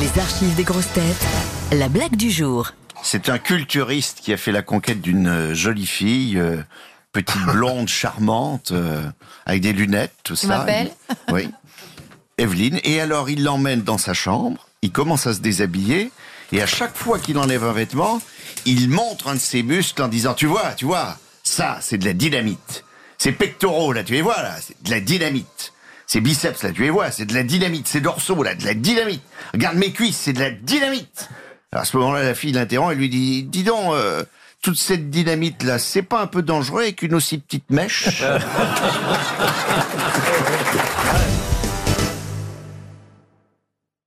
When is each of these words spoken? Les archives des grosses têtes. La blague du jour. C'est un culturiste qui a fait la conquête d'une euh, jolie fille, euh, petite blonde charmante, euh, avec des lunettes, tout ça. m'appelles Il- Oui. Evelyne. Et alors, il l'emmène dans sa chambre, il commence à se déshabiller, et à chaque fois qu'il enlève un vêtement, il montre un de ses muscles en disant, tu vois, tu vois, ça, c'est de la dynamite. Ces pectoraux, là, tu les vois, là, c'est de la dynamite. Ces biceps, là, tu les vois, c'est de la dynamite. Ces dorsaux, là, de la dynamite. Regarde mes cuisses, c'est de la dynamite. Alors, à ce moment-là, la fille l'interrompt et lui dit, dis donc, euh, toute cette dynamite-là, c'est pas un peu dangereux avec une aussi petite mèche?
Les 0.00 0.20
archives 0.20 0.54
des 0.54 0.64
grosses 0.64 0.92
têtes. 0.92 1.26
La 1.72 1.88
blague 1.88 2.16
du 2.16 2.30
jour. 2.30 2.72
C'est 3.02 3.28
un 3.28 3.38
culturiste 3.38 4.18
qui 4.22 4.32
a 4.32 4.36
fait 4.36 4.52
la 4.52 4.62
conquête 4.62 5.00
d'une 5.00 5.26
euh, 5.28 5.54
jolie 5.54 5.86
fille, 5.86 6.38
euh, 6.38 6.62
petite 7.12 7.42
blonde 7.52 7.88
charmante, 8.00 8.72
euh, 8.72 9.02
avec 9.46 9.62
des 9.62 9.72
lunettes, 9.72 10.14
tout 10.22 10.36
ça. 10.36 10.46
m'appelles 10.48 10.90
Il- 11.28 11.34
Oui. 11.34 11.48
Evelyne. 12.38 12.80
Et 12.84 13.00
alors, 13.00 13.30
il 13.30 13.42
l'emmène 13.44 13.82
dans 13.82 13.98
sa 13.98 14.14
chambre, 14.14 14.66
il 14.82 14.90
commence 14.90 15.26
à 15.26 15.34
se 15.34 15.40
déshabiller, 15.40 16.10
et 16.52 16.60
à 16.62 16.66
chaque 16.66 16.96
fois 16.96 17.18
qu'il 17.18 17.38
enlève 17.38 17.62
un 17.64 17.72
vêtement, 17.72 18.20
il 18.66 18.88
montre 18.88 19.28
un 19.28 19.34
de 19.34 19.40
ses 19.40 19.62
muscles 19.62 20.02
en 20.02 20.08
disant, 20.08 20.34
tu 20.34 20.46
vois, 20.46 20.72
tu 20.72 20.84
vois, 20.84 21.16
ça, 21.44 21.78
c'est 21.80 21.98
de 21.98 22.04
la 22.04 22.12
dynamite. 22.12 22.84
Ces 23.18 23.32
pectoraux, 23.32 23.92
là, 23.92 24.02
tu 24.02 24.12
les 24.14 24.22
vois, 24.22 24.42
là, 24.42 24.56
c'est 24.60 24.82
de 24.82 24.90
la 24.90 25.00
dynamite. 25.00 25.72
Ces 26.14 26.20
biceps, 26.20 26.62
là, 26.62 26.70
tu 26.70 26.82
les 26.82 26.90
vois, 26.90 27.10
c'est 27.10 27.24
de 27.24 27.34
la 27.34 27.42
dynamite. 27.42 27.88
Ces 27.88 28.00
dorsaux, 28.00 28.40
là, 28.44 28.54
de 28.54 28.64
la 28.64 28.74
dynamite. 28.74 29.20
Regarde 29.52 29.76
mes 29.76 29.90
cuisses, 29.90 30.16
c'est 30.16 30.32
de 30.32 30.38
la 30.38 30.52
dynamite. 30.52 31.28
Alors, 31.72 31.82
à 31.82 31.84
ce 31.84 31.96
moment-là, 31.96 32.22
la 32.22 32.36
fille 32.36 32.52
l'interrompt 32.52 32.92
et 32.92 32.94
lui 32.94 33.08
dit, 33.08 33.42
dis 33.42 33.64
donc, 33.64 33.92
euh, 33.92 34.22
toute 34.62 34.78
cette 34.78 35.10
dynamite-là, 35.10 35.80
c'est 35.80 36.02
pas 36.02 36.22
un 36.22 36.28
peu 36.28 36.42
dangereux 36.42 36.82
avec 36.82 37.02
une 37.02 37.14
aussi 37.14 37.38
petite 37.38 37.68
mèche? 37.68 38.22